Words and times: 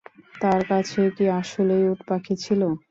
তার 0.41 0.61
কাছে 0.69 1.01
কি 1.15 1.25
আসলেই 1.39 1.83
উটপাখি 1.93 2.33
ছিলো? 2.43 2.67